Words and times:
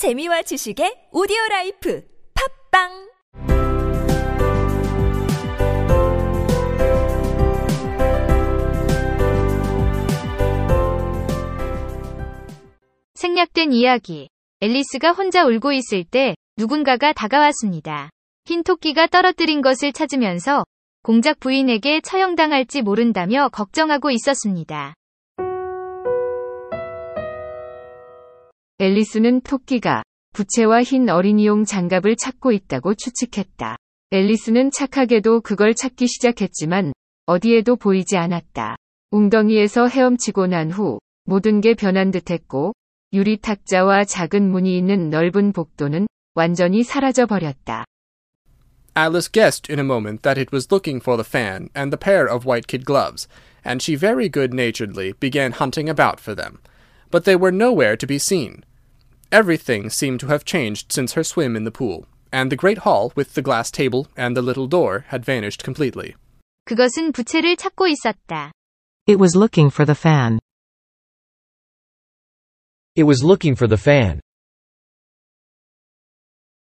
재미와 0.00 0.40
지식의 0.40 1.08
오디오 1.12 1.36
라이프 1.50 2.02
팝빵 2.72 2.88
생략된 13.12 13.72
이야기. 13.74 14.30
앨리스가 14.62 15.12
혼자 15.12 15.44
울고 15.44 15.72
있을 15.72 16.04
때 16.04 16.34
누군가가 16.56 17.12
다가왔습니다. 17.12 18.08
흰 18.46 18.62
토끼가 18.62 19.06
떨어뜨린 19.08 19.60
것을 19.60 19.92
찾으면서 19.92 20.64
공작 21.02 21.40
부인에게 21.40 22.00
처형당할지 22.00 22.80
모른다며 22.80 23.50
걱정하고 23.52 24.10
있었습니다. 24.10 24.94
앨리스는 28.80 29.42
토끼가 29.42 30.02
부채와 30.32 30.82
흰 30.82 31.10
어린이용 31.10 31.66
장갑을 31.66 32.16
찾고 32.16 32.50
있다고 32.50 32.94
추측했다. 32.94 33.76
앨리스는 34.10 34.70
착하게도 34.70 35.42
그걸 35.42 35.74
찾기 35.74 36.06
시작했지만 36.06 36.94
어디에도 37.26 37.76
보이지 37.76 38.16
않았다. 38.16 38.76
웅덩이에서 39.10 39.86
헤엄치고 39.86 40.46
난 40.46 40.70
후 40.70 40.98
모든 41.24 41.60
게 41.60 41.74
변한 41.74 42.10
듯했고 42.10 42.72
유리 43.12 43.36
탁자와 43.36 44.06
작은 44.06 44.50
문이 44.50 44.78
있는 44.78 45.10
넓은 45.10 45.52
복도는 45.52 46.06
완전히 46.34 46.82
사라져 46.82 47.26
버렸다. 47.26 47.84
Alice 48.96 49.28
guessed 49.30 49.70
in 49.70 49.78
a 49.78 49.84
moment 49.84 50.22
that 50.22 50.40
it 50.40 50.50
was 50.56 50.68
looking 50.72 51.02
for 51.02 51.22
the 51.22 51.28
fan 51.28 51.68
and 51.76 51.94
the 51.94 52.00
pair 52.00 52.26
of 52.26 52.48
white 52.48 52.66
kid 52.66 52.86
gloves, 52.86 53.28
and 53.62 53.82
she 53.82 53.94
very 53.94 54.30
good 54.30 54.54
naturedly 54.54 55.12
began 55.20 55.52
hunting 55.52 55.90
about 55.90 56.18
for 56.18 56.34
them. 56.34 56.60
But 57.10 57.24
they 57.24 57.36
were 57.36 57.52
nowhere 57.52 57.98
to 57.98 58.06
be 58.06 58.18
seen. 58.18 58.64
Everything 59.31 59.89
seemed 59.89 60.19
to 60.21 60.27
have 60.27 60.45
changed 60.45 60.91
since 60.91 61.13
her 61.13 61.23
swim 61.23 61.55
in 61.55 61.63
the 61.63 61.71
pool, 61.71 62.07
and 62.31 62.51
the 62.51 62.55
great 62.55 62.79
hall 62.79 63.11
with 63.15 63.33
the 63.33 63.41
glass 63.41 63.71
table 63.71 64.07
and 64.15 64.35
the 64.35 64.41
little 64.41 64.67
door 64.67 65.05
had 65.09 65.25
vanished 65.25 65.63
completely. 65.63 66.15
그것은 66.65 67.11
부채를 67.11 67.57
찾고 67.57 67.87
있었다. 67.87 68.51
It 69.07 69.19
was 69.19 69.35
looking 69.35 69.69
for 69.69 69.85
the 69.85 69.95
fan. 69.95 70.39
It 72.95 73.03
was 73.03 73.23
looking 73.23 73.55
for 73.55 73.67
the 73.67 73.77
fan. 73.77 74.21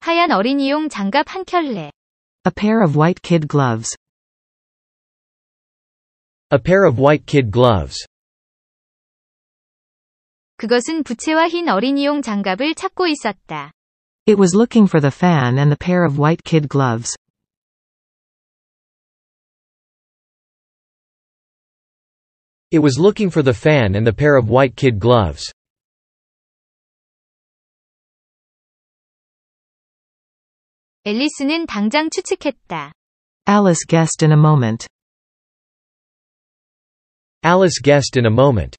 하얀 0.00 0.30
어린이용 0.30 0.88
장갑 0.88 1.28
한 1.28 1.44
켤레. 1.44 1.90
A 2.44 2.50
pair 2.50 2.82
of 2.82 2.96
white 2.96 3.22
kid 3.22 3.48
gloves. 3.48 3.96
A 6.50 6.58
pair 6.58 6.84
of 6.84 6.98
white 6.98 7.26
kid 7.26 7.50
gloves. 7.50 8.06
그것은 10.56 11.02
부채와 11.02 11.48
흰 11.48 11.68
어린이용 11.68 12.22
장갑을 12.22 12.74
찾고 12.74 13.06
있었다. 13.08 13.72
It 14.26 14.38
was 14.38 14.54
looking 14.54 14.88
for 14.88 15.00
the 15.00 15.10
fan 15.10 15.58
and 15.58 15.74
the 15.74 15.76
pair 15.76 16.04
of 16.04 16.18
white 16.18 16.44
kid 16.44 16.68
gloves. 16.68 17.16
It 22.70 22.80
was 22.80 22.98
looking 22.98 23.30
for 23.30 23.42
the 23.42 23.52
fan 23.52 23.94
and 23.94 24.06
the 24.06 24.14
pair 24.16 24.38
of 24.38 24.48
white 24.48 24.76
kid 24.76 24.98
gloves. 24.98 25.52
앨리스는 31.04 31.66
당장 31.66 32.08
추측했다. 32.10 32.92
Alice 33.48 33.84
guessed 33.86 34.24
in 34.24 34.30
a 34.30 34.38
moment. 34.38 34.86
Alice 37.42 37.80
guessed 37.82 38.16
in 38.16 38.24
a 38.24 38.32
moment. 38.32 38.76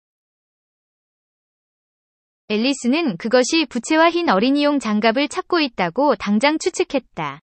앨리스는 2.49 3.17
그것이 3.17 3.65
부채와 3.67 4.11
흰 4.11 4.29
어린이용 4.29 4.79
장갑을 4.79 5.27
찾고 5.27 5.59
있다고 5.59 6.15
당장 6.15 6.59
추측했다. 6.59 7.39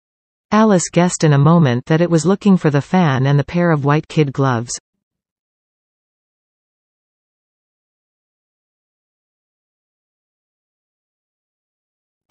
Alice 0.53 0.89
guessed 0.91 1.25
in 1.25 1.33
a 1.33 1.39
moment 1.39 1.85
that 1.85 2.03
it 2.03 2.11
was 2.11 2.27
looking 2.27 2.59
for 2.59 2.71
the 2.71 2.85
fan 2.85 3.25
and 3.25 3.37
the 3.37 3.45
pair 3.45 3.71
of 3.71 3.85
white 3.85 4.07
kid 4.07 4.33
gloves. 4.33 4.79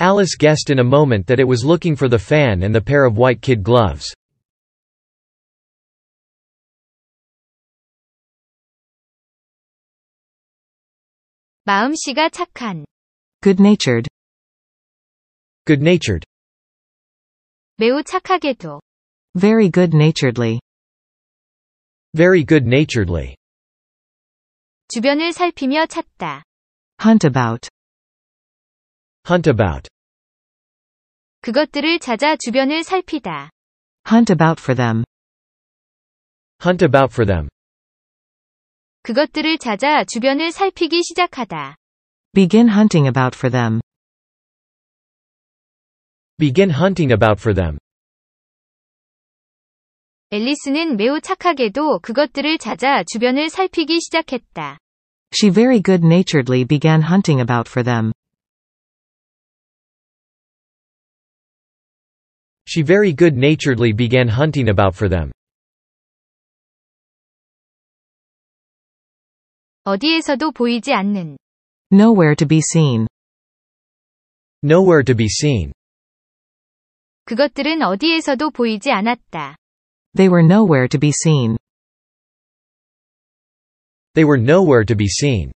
Alice 0.00 0.36
guessed 0.36 0.70
in 0.70 0.78
a 0.78 0.84
moment 0.84 1.26
that 1.26 1.40
it 1.40 1.48
was 1.48 1.64
looking 1.64 1.96
for 1.96 2.08
the 2.08 2.20
fan 2.20 2.62
and 2.62 2.72
the 2.72 2.80
pair 2.80 3.04
of 3.04 3.16
white 3.18 3.40
kid 3.40 3.64
gloves. 3.64 4.14
마음씨가 11.65 12.29
착한, 12.29 12.85
Good-natured. 13.41 14.07
Good 15.65 15.81
natured. 15.81 16.25
매우 17.77 18.03
착하게도, 18.03 18.81
Very 19.39 19.71
good-naturedly. 19.71 20.59
Very 22.15 22.45
good 22.45 22.65
naturedly. 22.67 23.35
주변을 24.89 25.31
살피며 25.33 25.85
찾다. 25.87 26.43
Hunt 27.01 27.25
about. 27.25 27.69
Hunt 29.27 29.49
about. 29.49 29.89
그것들을 31.41 31.99
찾아 31.99 32.35
주변을 32.35 32.83
살피다. 32.83 33.49
Hunt 34.05 34.31
about 34.33 34.61
for 34.61 34.75
them. 34.75 35.03
Hunt 36.61 36.85
about 36.85 37.11
for 37.13 37.25
them. 37.25 37.47
그것들을 39.02 39.58
찾아 39.58 40.04
주변을 40.04 40.52
살피기 40.52 41.02
시작하다. 41.02 41.76
Begin 42.34 42.68
hunting 42.68 43.08
about 43.08 43.36
for 43.36 43.50
them. 43.50 43.80
Begin 46.38 46.70
hunting 46.70 47.12
about 47.12 47.40
for 47.40 47.54
them. 47.54 47.78
앨리스는 50.30 50.96
매우 50.96 51.20
착하게도 51.20 52.00
그것들을 52.00 52.58
찾아 52.58 53.02
주변을 53.02 53.48
살피기 53.48 54.00
시작했다. 54.00 54.78
She 55.34 55.50
very 55.50 55.80
good-naturedly 55.82 56.66
began 56.66 57.02
hunting 57.02 57.40
about 57.40 57.68
for 57.70 57.82
them. 57.82 58.12
She 62.68 62.84
very 62.84 63.14
good 63.16 63.34
naturedly 63.34 63.94
began 63.96 64.28
hunting 64.28 64.68
about 64.68 64.94
for 64.94 65.08
them. 65.08 65.32
어디에서도 69.85 70.51
보이지 70.51 70.93
않는, 70.93 71.37
Nowhere 71.91 72.35
to 72.35 72.47
be 72.47 72.59
seen. 72.59 73.07
Nowhere 74.63 75.03
to 75.03 75.13
be 75.15 75.25
seen. 75.25 75.73
그것들은 77.25 77.81
어디에서도 77.81 78.49
보이지 78.51 78.91
않았다. 78.91 79.57
They 80.15 80.29
were 80.31 80.45
nowhere 80.45 80.87
to 80.87 80.99
be 80.99 81.09
seen. 81.09 81.57
They 84.13 84.25
were 84.25 84.41
nowhere 84.41 84.85
to 84.85 84.95
be 84.95 85.07
seen. 85.07 85.51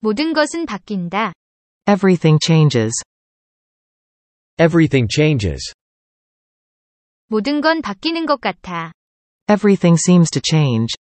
모든 0.00 0.32
것은 0.32 0.66
바뀐다. 0.66 1.32
Everything 1.88 2.38
changes. 2.44 2.92
Everything 4.58 5.08
changes. 5.10 5.72
모든 7.26 7.60
건 7.60 7.80
바뀌는 7.80 8.26
것 8.26 8.40
같아. 8.40 8.92
Everything 9.48 9.96
seems 9.98 10.30
to 10.30 10.40
change. 10.44 10.94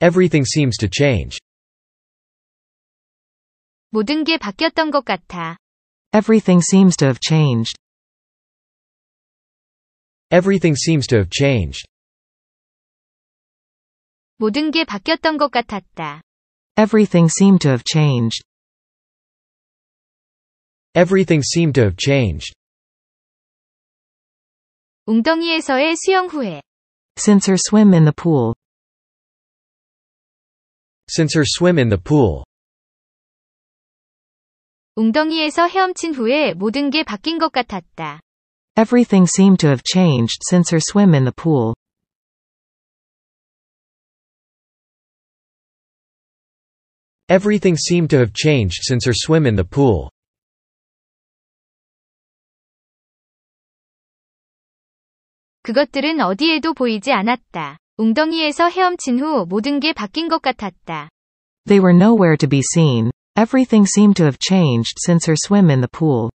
Everything 0.00 0.44
seems 0.44 0.76
to 0.78 0.88
change. 0.90 1.38
모든 3.90 4.24
게 4.24 4.38
바뀌었던 4.38 4.90
것 4.90 5.04
같아. 5.04 5.56
Everything 6.12 6.60
seems 6.60 6.96
to 6.96 7.06
have 7.06 7.20
changed. 7.20 7.78
Everything 10.30 10.76
seems 10.76 11.06
to 11.06 11.16
have 11.16 11.30
changed. 11.30 11.86
모든 14.36 14.70
게 14.70 14.84
바뀌었던 14.84 15.38
것 15.38 15.50
같았다. 15.50 16.22
Everything 16.76 17.30
seemed 17.30 17.60
to 17.60 17.70
have 17.70 17.84
changed. 17.84 18.44
Everything 20.94 21.42
seemed 21.42 21.74
to 21.74 21.82
have 21.82 21.96
changed. 21.96 22.54
웅덩이에서의 25.06 25.96
수영 25.96 26.26
후에, 26.26 26.62
Since 27.16 27.46
her 27.46 27.56
swim 27.56 27.94
in 27.94 28.04
the 28.04 28.14
pool. 28.16 28.54
Since 31.08 31.34
her 31.36 31.44
swim 31.46 31.78
in 31.78 31.88
the 31.88 32.00
pool. 32.02 32.44
웅덩이에서 34.96 35.66
헤엄친 35.66 36.14
후에 36.14 36.54
모든 36.54 36.90
게 36.90 37.02
바뀐 37.02 37.38
것 37.38 37.50
같았다. 37.50 38.20
Everything 38.76 39.28
seemed 39.28 39.58
to 39.58 39.68
have 39.68 39.82
changed 39.84 40.40
since 40.48 40.70
her 40.70 40.80
swim 40.80 41.14
in 41.14 41.24
the 41.24 41.34
pool. 41.34 41.74
Everything 47.28 47.76
seemed 47.76 48.10
to 48.10 48.18
have 48.18 48.32
changed 48.34 48.82
since 48.82 49.06
her 49.06 49.14
swim 49.14 49.46
in 49.46 49.56
the 49.56 49.64
pool. 49.64 50.10
그것들은 55.62 56.20
어디에도 56.20 56.74
보이지 56.74 57.12
않았다. 57.12 57.78
웅덩이에서 57.98 58.68
헤엄친 58.68 59.20
후 59.20 59.46
모든 59.48 59.80
게 59.80 59.92
바뀐 59.92 60.28
것 60.28 60.42
같았다. 60.42 61.10
They 61.66 61.80
were 61.80 61.96
nowhere 61.96 62.36
to 62.36 62.48
be 62.48 62.60
seen. 62.60 63.10
Everything 63.36 63.86
seemed 63.86 64.16
to 64.16 64.24
have 64.24 64.38
changed 64.38 64.94
since 65.04 65.26
her 65.26 65.36
swim 65.36 65.70
in 65.70 65.80
the 65.80 65.88
pool. 65.88 66.30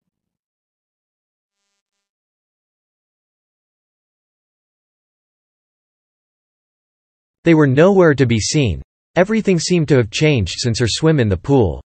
They 7.45 7.55
were 7.55 7.69
nowhere 7.69 8.15
to 8.15 8.27
be 8.27 8.41
seen. 8.41 8.83
Everything 9.15 9.59
seemed 9.59 9.89
to 9.89 9.97
have 9.97 10.11
changed 10.11 10.57
since 10.59 10.81
her 10.81 10.89
swim 10.89 11.21
in 11.21 11.29
the 11.29 11.37
pool. 11.37 11.81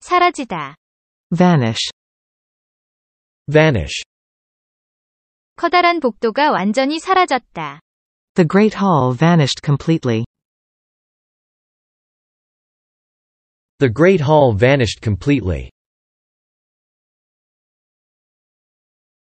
사라지다. 0.00 0.76
Vanish. 1.32 1.90
Vanish. 3.50 4.02
커다란 5.56 6.00
복도가 6.00 6.50
완전히 6.50 6.98
사라졌다. 6.98 7.80
The 8.34 8.48
Great 8.48 8.76
Hall 8.76 9.16
vanished 9.16 9.60
completely. 9.64 10.24
The 13.78 13.92
Great 13.92 14.22
Hall 14.22 14.56
vanished 14.56 15.00
completely. 15.02 15.70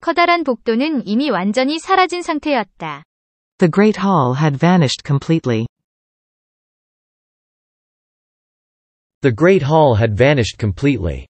커다란 0.01 0.45
복도는 0.45 1.07
이미 1.07 1.31
완전히 1.31 1.79
사라진 1.79 2.23
상태였다. 2.23 3.05
The 3.59 3.71
Great 3.71 4.01
Hall 4.01 4.37
had 4.37 4.59
vanished 4.59 5.03
completely. 5.07 5.67
The 9.21 9.35
Great 9.35 9.65
Hall 9.65 9.97
had 9.99 10.17
vanished 10.17 10.59
completely. 10.59 11.27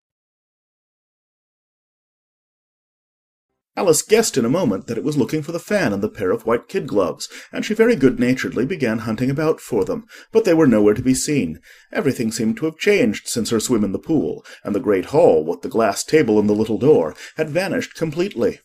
Alice 3.78 4.00
guessed 4.00 4.38
in 4.38 4.46
a 4.46 4.48
moment 4.48 4.86
that 4.86 4.96
it 4.96 5.04
was 5.04 5.18
looking 5.18 5.42
for 5.42 5.52
the 5.52 5.58
fan 5.58 5.92
and 5.92 6.02
the 6.02 6.08
pair 6.08 6.30
of 6.30 6.46
white 6.46 6.66
kid 6.66 6.86
gloves, 6.86 7.28
and 7.52 7.62
she 7.62 7.74
very 7.74 7.94
good-naturedly 7.94 8.64
began 8.64 9.00
hunting 9.00 9.28
about 9.28 9.60
for 9.60 9.84
them, 9.84 10.06
but 10.32 10.46
they 10.46 10.54
were 10.54 10.66
nowhere 10.66 10.94
to 10.94 11.02
be 11.02 11.14
seen. 11.14 11.60
Everything 11.92 12.32
seemed 12.32 12.56
to 12.56 12.64
have 12.64 12.78
changed 12.78 13.28
since 13.28 13.50
her 13.50 13.60
swim 13.60 13.84
in 13.84 13.92
the 13.92 13.98
pool, 13.98 14.42
and 14.64 14.74
the 14.74 14.80
great 14.80 15.06
hall, 15.06 15.44
with 15.44 15.60
the 15.60 15.68
glass 15.68 16.02
table 16.04 16.38
and 16.38 16.48
the 16.48 16.54
little 16.54 16.78
door, 16.78 17.14
had 17.36 17.50
vanished 17.50 17.94
completely. 17.94 18.60